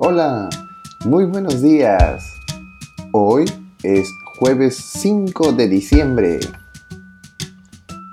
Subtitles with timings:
[0.00, 0.48] Hola,
[1.06, 2.32] muy buenos días.
[3.10, 3.46] Hoy
[3.82, 6.38] es jueves 5 de diciembre.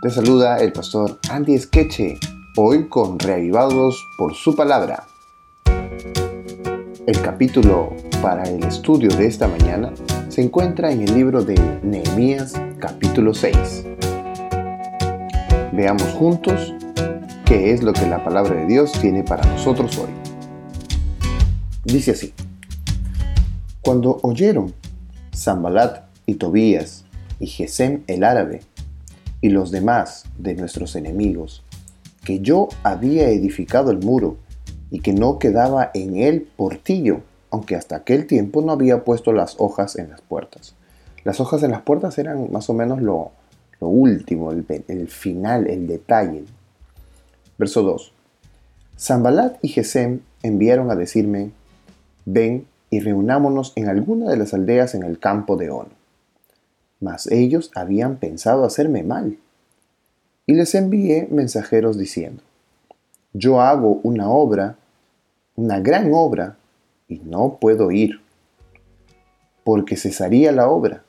[0.02, 2.18] Te saluda el pastor Andy Skeche,
[2.58, 5.04] hoy con Reavivados por su palabra.
[7.06, 9.94] El capítulo para el estudio de esta mañana
[10.30, 13.86] se encuentra en el libro de Nehemías capítulo 6.
[15.72, 16.74] Veamos juntos
[17.46, 20.25] qué es lo que la palabra de Dios tiene para nosotros hoy.
[21.86, 22.34] Dice así,
[23.82, 24.74] cuando oyeron
[25.36, 27.06] Zambalat y Tobías
[27.40, 28.62] y Gesem el árabe
[29.40, 31.64] y los demás de nuestros enemigos,
[32.24, 34.38] que yo había edificado el muro
[34.90, 37.22] y que no quedaba en él portillo,
[37.52, 40.74] aunque hasta aquel tiempo no había puesto las hojas en las puertas.
[41.24, 43.32] Las hojas en las puertas eran más o menos lo,
[43.80, 46.46] último, el, final, el detalle.
[47.60, 48.12] Verso 2.
[48.98, 51.52] Zambalat y Gesem enviaron a decirme,
[52.26, 55.92] ven y reunámonos en alguna de las aldeas en el campo de Ono.
[57.00, 59.38] Mas ellos habían pensado hacerme mal.
[60.48, 62.42] Y les envié mensajeros diciendo,
[63.34, 64.78] yo hago una obra,
[65.56, 66.58] una gran obra,
[67.08, 68.22] y no puedo ir,
[69.64, 71.04] porque cesaría la obra,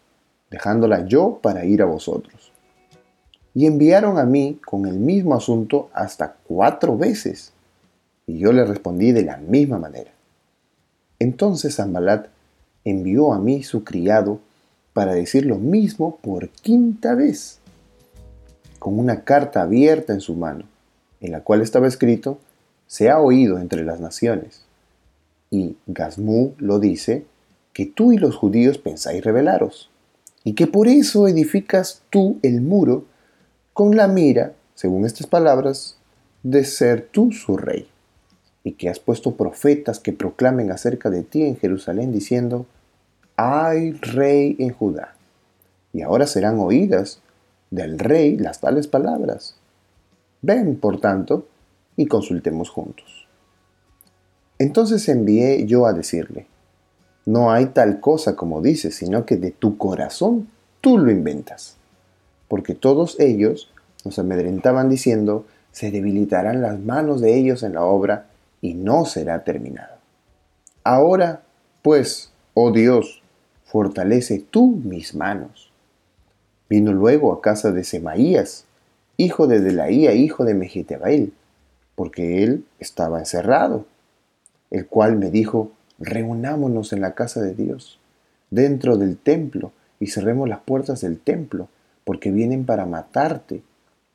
[0.50, 2.52] dejándola yo para ir a vosotros.
[3.54, 7.52] Y enviaron a mí con el mismo asunto hasta cuatro veces,
[8.26, 10.15] y yo le respondí de la misma manera.
[11.18, 12.26] Entonces Zambalat
[12.84, 14.40] envió a mí su criado
[14.92, 17.58] para decir lo mismo por quinta vez,
[18.78, 20.64] con una carta abierta en su mano,
[21.20, 22.38] en la cual estaba escrito,
[22.86, 24.64] se ha oído entre las naciones.
[25.50, 27.24] Y Gazmú lo dice,
[27.72, 29.90] que tú y los judíos pensáis rebelaros,
[30.44, 33.04] y que por eso edificas tú el muro
[33.72, 35.98] con la mira, según estas palabras,
[36.42, 37.88] de ser tú su rey
[38.66, 42.66] y que has puesto profetas que proclamen acerca de ti en Jerusalén diciendo,
[43.36, 45.14] hay rey en Judá.
[45.92, 47.20] Y ahora serán oídas
[47.70, 49.54] del rey las tales palabras.
[50.42, 51.46] Ven, por tanto,
[51.94, 53.28] y consultemos juntos.
[54.58, 56.48] Entonces envié yo a decirle,
[57.24, 60.48] no hay tal cosa como dices, sino que de tu corazón
[60.80, 61.76] tú lo inventas.
[62.48, 63.70] Porque todos ellos
[64.04, 68.26] nos amedrentaban diciendo, se debilitarán las manos de ellos en la obra
[68.66, 69.94] y no será terminado.
[70.82, 71.42] Ahora,
[71.82, 73.22] pues, oh Dios,
[73.64, 75.70] fortalece tú mis manos.
[76.68, 78.64] Vino luego a casa de Semaías,
[79.18, 81.32] hijo de Delaía, hijo de Mejitebael,
[81.94, 83.86] porque él estaba encerrado,
[84.72, 88.00] el cual me dijo, reunámonos en la casa de Dios,
[88.50, 91.68] dentro del templo, y cerremos las puertas del templo,
[92.02, 93.62] porque vienen para matarte.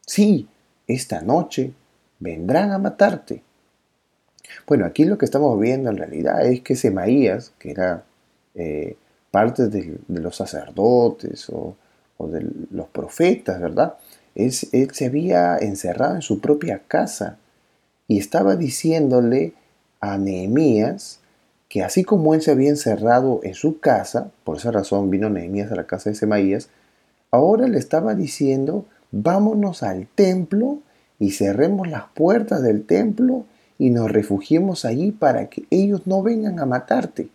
[0.06, 0.50] Sí,
[0.88, 1.72] esta noche
[2.20, 3.44] vendrán a matarte.
[4.68, 8.04] Bueno, aquí lo que estamos viendo en realidad es que Semaías, que era
[8.56, 8.98] eh,
[9.32, 11.76] parte de, los sacerdotes o,
[12.20, 13.96] de los profetas, ¿verdad?
[14.36, 17.38] Él, él se había encerrado en su propia casa
[18.08, 19.54] y estaba diciéndole
[20.00, 21.20] a Nehemías
[21.72, 25.72] que así como él se había encerrado en su casa, por esa razón vino Nehemías
[25.72, 26.68] a la casa de Semaías,
[27.32, 30.80] ahora le estaba diciendo, vámonos al templo
[31.18, 33.46] y cerremos las puertas del templo
[33.82, 37.30] y nos refugiemos allí para que ellos no vengan a matarte.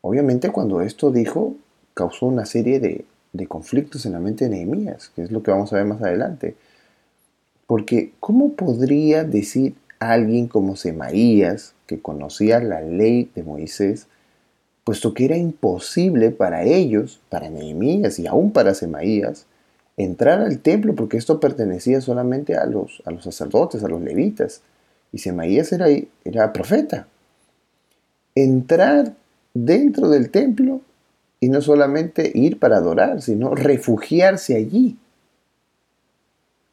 [0.00, 1.54] Obviamente cuando esto dijo,
[1.94, 3.04] causó una serie de,
[3.46, 6.56] conflictos en la mente de Nehemías, que es lo que vamos a ver más adelante.
[7.68, 14.08] Porque ¿cómo podría decir alguien como Semaías, que conocía la ley de Moisés,
[14.82, 19.46] puesto que era imposible para ellos, para Nehemías y aún para Semaías,
[19.96, 24.62] entrar al templo porque esto pertenecía solamente a los, a los sacerdotes, a los levitas.
[25.12, 25.86] Y Semaías era,
[26.24, 27.06] era profeta.
[28.34, 29.14] Entrar
[29.52, 30.80] dentro del templo
[31.40, 34.98] y no solamente ir para adorar, sino refugiarse allí.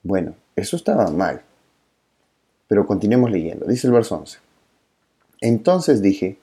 [0.03, 1.41] Bueno, eso estaba mal.
[2.67, 3.65] Pero continuemos leyendo.
[3.67, 4.39] Dice el verso 11.
[5.41, 6.37] Entonces dije,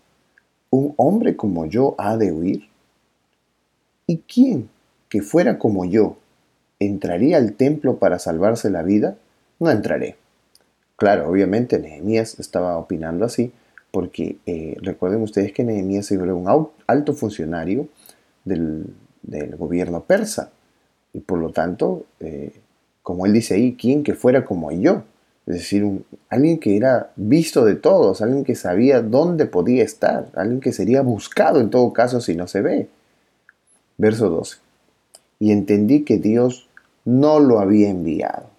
[0.71, 2.69] ¿un hombre como yo ha de huir?
[4.07, 4.69] ¿Y quién
[5.09, 6.17] que fuera como yo
[6.81, 9.17] ¿entraría al templo para salvarse la vida?
[9.59, 10.17] No entraré.
[10.97, 13.53] Claro, obviamente Nehemías estaba opinando así,
[13.91, 17.89] porque eh, recuerden ustedes que Nehemías era un alto funcionario
[18.45, 18.95] del,
[19.57, 20.51] gobierno persa,
[21.13, 22.53] y por lo tanto, eh,
[23.03, 25.05] como él dice ahí, quien que fuera como yo,
[25.49, 30.61] es decir, alguien que era visto de todos, alguien que sabía dónde podía estar, alguien
[30.61, 32.89] que sería buscado en todo caso si no se ve.
[33.97, 34.59] Verso 12.
[35.41, 36.68] Y entendí que Dios
[37.09, 38.51] no lo había enviado,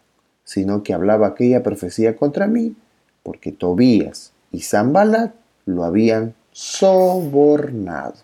[0.44, 2.75] sino que hablaba aquella profecía contra mí,
[3.22, 5.36] porque Tobías y Zambalat
[5.68, 8.16] lo habían sobornado.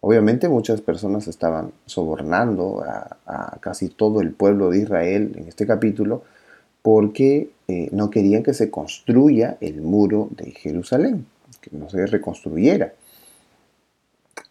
[0.00, 2.84] Obviamente muchas personas estaban sobornando
[3.26, 6.22] a, casi todo el pueblo de Israel en este capítulo
[6.82, 11.26] porque eh, no querían que se construya el muro de Jerusalén,
[11.60, 12.92] que no se reconstruyera.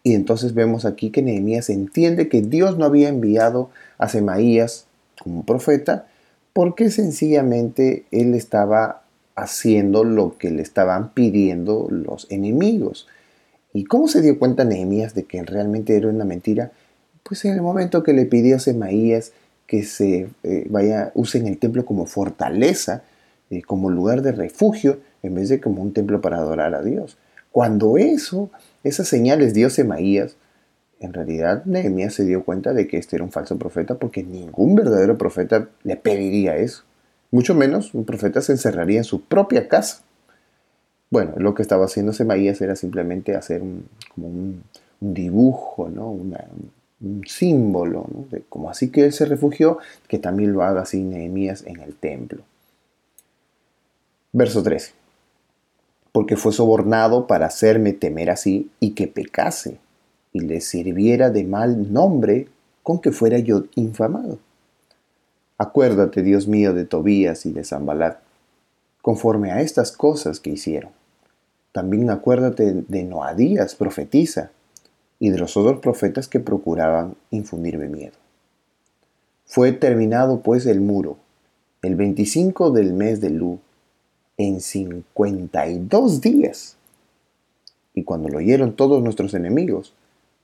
[0.02, 4.86] Y entonces vemos aquí que Nehemías entiende que Dios no había enviado a Semaías
[5.22, 6.06] como profeta
[6.52, 9.02] porque sencillamente él estaba
[9.34, 13.06] haciendo lo que le estaban pidiendo los enemigos.
[13.72, 16.72] ¿Y cómo se dio cuenta Nehemías de que realmente era una mentira?
[17.22, 19.32] Pues en el momento que le pidió a Semaías
[19.66, 23.02] que se eh, vaya, usen el templo como fortaleza,
[23.50, 27.18] eh, como lugar de refugio, en vez de como un templo para adorar a Dios.
[27.56, 28.50] Cuando eso,
[28.84, 30.36] esas señales dio Semaías,
[31.00, 34.74] en realidad Nehemías se dio cuenta de que este era un falso profeta porque ningún
[34.74, 36.82] verdadero profeta le pediría eso.
[37.30, 40.02] Mucho menos un profeta se encerraría en su propia casa.
[41.08, 44.62] Bueno, lo que estaba haciendo Semaías era simplemente hacer un, como un,
[45.00, 46.10] dibujo, ¿no?
[46.10, 51.64] un símbolo, de, como así que él se refugió, que también lo haga así Nehemías
[51.66, 52.42] en el templo.
[54.34, 55.05] Verso 13.
[56.16, 59.76] Porque fue sobornado para hacerme temer así y que pecase
[60.32, 62.48] y le sirviera de mal nombre
[62.82, 64.38] con que fuera yo infamado.
[65.58, 68.16] Acuérdate, Dios mío, de Tobías y de Zambalat,
[69.02, 70.92] conforme a estas cosas que hicieron.
[71.72, 74.52] También acuérdate de Noadías, profetiza,
[75.18, 78.16] y de los otros profetas que procuraban infundirme miedo.
[79.44, 81.18] Fue terminado pues el muro,
[81.82, 83.60] el 25 del mes de Lu,
[84.36, 86.76] en 52 días.
[87.94, 89.94] Y cuando lo oyeron todos nuestros enemigos,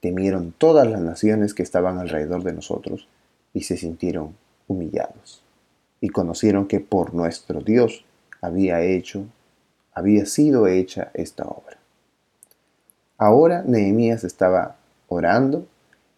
[0.00, 3.06] temieron todas las naciones que estaban alrededor de nosotros
[3.54, 4.34] y se sintieron
[4.66, 5.42] humillados.
[6.00, 8.04] Y conocieron que por nuestro Dios
[8.40, 9.24] había hecho,
[9.94, 11.78] había sido hecha esta obra.
[13.18, 14.76] Ahora Nehemías estaba
[15.08, 15.66] orando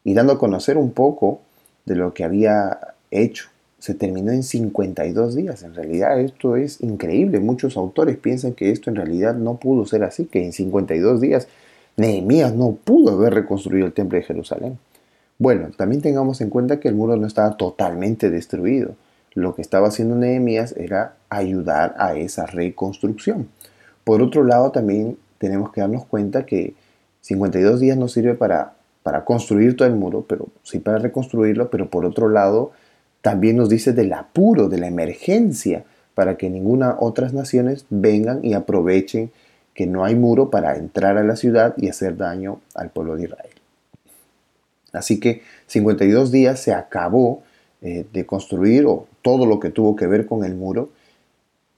[0.05, 1.41] y dando a conocer un poco
[1.85, 3.49] de lo que había hecho.
[3.85, 5.63] Se terminó en 52 días.
[5.63, 7.39] En realidad esto es increíble.
[7.39, 11.49] Muchos autores piensan que esto en realidad no pudo ser así, que en 52 días
[11.99, 14.79] Nehemías no pudo haber reconstruido el templo de Jerusalén.
[15.39, 18.95] Bueno, también tengamos en cuenta que el muro no estaba totalmente destruido.
[19.35, 23.49] Lo que estaba haciendo Nehemías era ayudar a esa reconstrucción.
[24.03, 26.73] Por otro lado, también tenemos que darnos cuenta que
[27.21, 31.91] 52 días no sirve para, para construir todo el muro, pero sí para reconstruirlo, pero
[31.91, 32.73] por otro lado
[33.25, 38.53] también nos dice del apuro, de la emergencia, para que ninguna otras naciones vengan y
[38.53, 39.33] aprovechen
[39.73, 43.25] que no hay muro para entrar a la ciudad y hacer daño al pueblo de
[43.25, 43.55] Israel.
[44.93, 47.43] Así que 52 días se acabó
[47.81, 50.91] eh, de construir o todo lo que tuvo que ver con el muro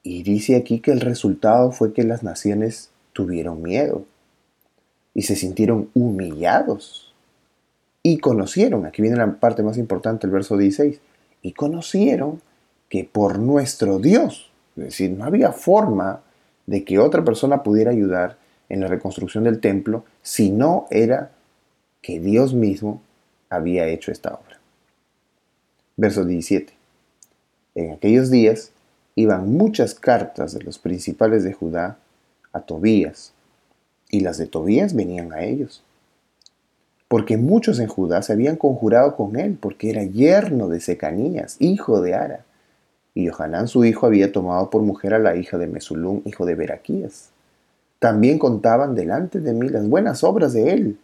[0.03, 4.05] y dice aquí que el resultado fue que las naciones tuvieron miedo
[5.15, 7.15] y se sintieron humillados.
[8.03, 10.99] Y conocieron, aquí viene la parte más importante, el verso 16,
[11.47, 12.43] y conocieron
[12.89, 16.23] que por nuestro Dios, es decir, no había forma
[16.67, 18.37] de que otra persona pudiera ayudar
[18.69, 21.31] en la reconstrucción del templo si no era
[22.03, 23.01] que Dios mismo
[23.49, 24.59] había hecho esta obra.
[25.97, 26.73] Verso 17.
[27.77, 28.73] En aquellos días
[29.15, 31.99] iban muchas cartas de los principales de Judá
[32.53, 33.35] a Tobías,
[34.11, 35.85] y las de Tobías venían a ellos.
[37.17, 42.03] Porque muchos en Judá se habían conjurado con él, porque era yerno de Secanías, hijo
[42.03, 42.45] de Ara.
[43.15, 46.55] Y Johanán su hijo había tomado por mujer a la hija de Mesulún, hijo de
[46.55, 47.31] Beraquías.
[48.01, 50.99] También contaban delante de mí las buenas obras de él.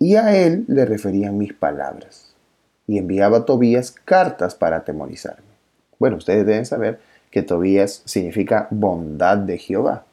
[0.00, 2.34] Y a él le referían mis palabras.
[2.88, 5.46] Y enviaba a Tobías cartas para atemorizarme.
[6.00, 6.98] Bueno, ustedes deben saber
[7.30, 10.04] que Tobías significa bondad de Jehová.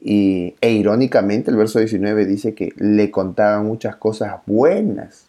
[0.00, 5.26] Y, e irónicamente el verso 19 dice que le contaban muchas cosas buenas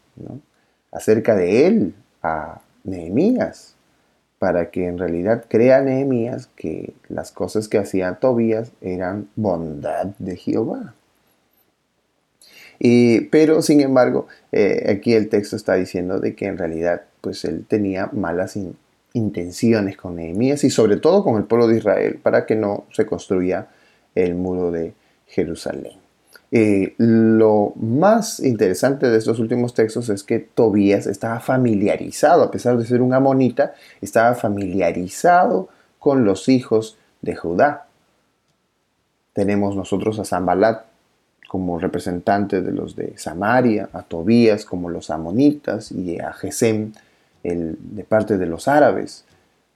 [0.91, 3.75] acerca de él a Nehemías,
[4.39, 10.35] para que en realidad crea Nehemías que las cosas que hacía Tobías eran bondad de
[10.35, 10.95] Jehová.
[12.79, 17.45] Y, pero sin embargo, eh, aquí el texto está diciendo de que en realidad pues
[17.45, 18.57] él tenía malas
[19.13, 23.05] intenciones con Nehemías y sobre todo con el pueblo de Israel para que no se
[23.05, 23.67] construya
[24.15, 24.93] el muro de
[25.27, 26.01] Jerusalén.
[26.53, 32.77] Eh, lo más interesante de estos últimos textos es que Tobías estaba familiarizado, a pesar
[32.77, 37.87] de ser un amonita, estaba familiarizado con los hijos de Judá.
[39.31, 40.83] Tenemos nosotros a Zambalat
[41.47, 46.91] como representante de los de Samaria, a Tobías como los amonitas y a Gesem
[47.43, 49.25] el, de parte de los árabes,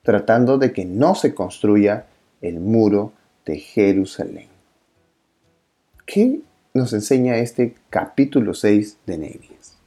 [0.04, 2.06] tratando de que no se construya
[2.42, 3.13] el muro
[3.46, 4.48] de Jerusalén.
[6.06, 6.42] ¿Qué
[6.74, 9.78] nos enseña este capítulo 6 de Nehemías?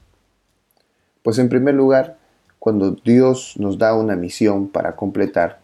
[1.22, 2.16] Pues en primer lugar,
[2.58, 5.60] cuando Dios nos da una misión para completar,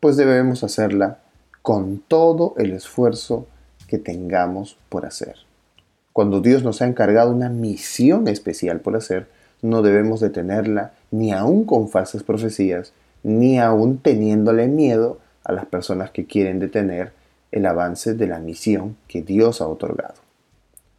[0.00, 1.18] pues debemos hacerla
[1.62, 3.46] con todo el esfuerzo
[3.88, 5.36] que tengamos por hacer.
[6.12, 9.28] Cuando Dios nos ha encargado una misión especial por hacer,
[9.62, 16.10] no debemos detenerla ni aún con falsas profecías, ni aún teniéndole miedo a las personas
[16.10, 17.12] que quieren detener
[17.52, 20.14] el avance de la misión que Dios ha otorgado.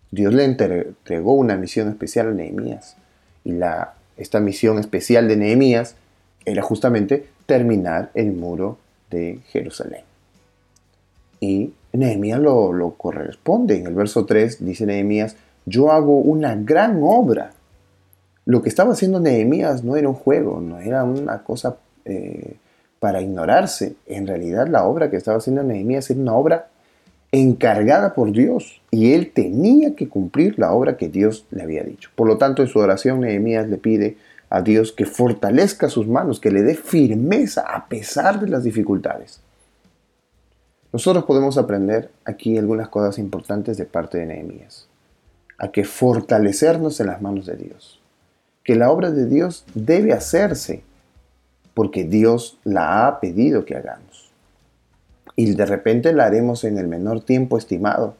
[0.09, 2.95] Dios le entregó una misión especial a Nehemías
[3.43, 5.95] y la, esta misión especial de Nehemías
[6.45, 8.77] era justamente terminar el muro
[9.11, 10.03] de Jerusalén.
[11.41, 13.77] Y Nehemías lo, lo corresponde.
[13.77, 15.35] En el verso 3 dice Nehemías,
[15.65, 17.51] yo hago una gran obra.
[18.45, 21.75] Lo que estaba haciendo Nehemías no era un juego, no era una cosa
[22.05, 22.55] eh,
[22.99, 23.95] para ignorarse.
[24.05, 26.67] En realidad la obra que estaba haciendo Nehemías era una obra
[27.31, 32.09] encargada por Dios y él tenía que cumplir la obra que Dios le había dicho.
[32.15, 34.17] Por lo tanto, en su oración Nehemías le pide
[34.49, 39.41] a Dios que fortalezca sus manos, que le dé firmeza a pesar de las dificultades.
[40.93, 44.87] Nosotros podemos aprender aquí algunas cosas importantes de parte de Nehemías.
[45.57, 47.99] A que fortalecernos en las manos de Dios.
[48.63, 50.83] Que la obra de Dios debe hacerse
[51.77, 54.31] porque Dios la ha pedido que hagamos.
[55.35, 58.15] Y de repente la haremos en el menor tiempo estimado.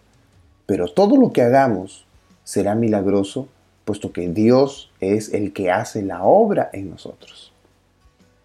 [0.68, 2.06] Pero todo lo que hagamos
[2.44, 3.48] será milagroso,
[3.84, 7.52] puesto que Dios es el que hace la obra en nosotros.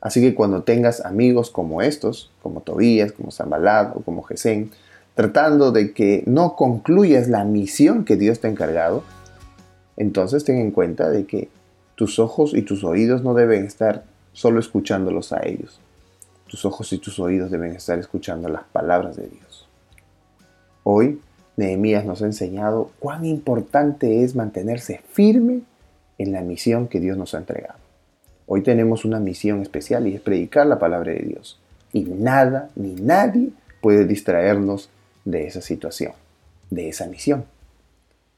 [0.00, 4.70] Así que cuando tengas amigos como estos, como Tobías, como Zambalad o como Gesén,
[5.14, 9.04] tratando de que no concluyas la misión que Dios te ha encargado,
[9.98, 11.50] entonces ten en cuenta de que
[11.96, 15.80] tus ojos y tus oídos no deben estar solo escuchándolos a ellos.
[16.48, 19.68] Tus ojos y tus oídos deben estar escuchando las palabras de Dios.
[20.84, 21.20] Hoy,
[21.56, 25.62] Nehemías nos ha enseñado cuán importante es mantenerse firme
[26.18, 27.78] en la misión que Dios nos ha entregado.
[28.46, 31.58] Hoy tenemos una misión especial y es predicar la palabra de Dios.
[31.92, 34.90] Y nada ni nadie puede distraernos
[35.24, 36.12] de esa situación,
[36.70, 37.44] de esa misión.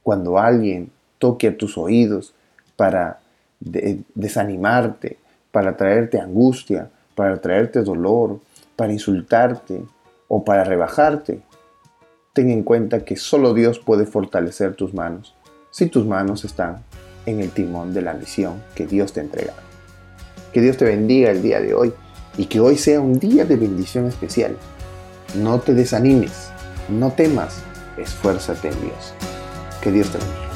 [0.03, 2.35] Cuando alguien toque a tus oídos
[2.77, 3.21] para
[3.61, 5.19] desanimarte,
[5.55, 8.41] para traerte angustia, para traerte dolor,
[8.75, 9.85] para insultarte
[10.27, 11.43] o para rebajarte.
[12.33, 15.37] Ten en cuenta que solo Dios puede fortalecer tus manos
[15.71, 16.83] si tus manos están
[17.25, 19.55] en el timón de la misión que Dios te entrega.
[20.53, 21.93] Que Dios te bendiga el día de hoy
[22.37, 24.57] y que hoy sea un día de bendición especial.
[25.37, 26.51] No te desanimes,
[26.89, 27.63] no temas,
[27.97, 29.15] esfuérzate en Dios.
[29.81, 30.54] Que Dios te bendiga.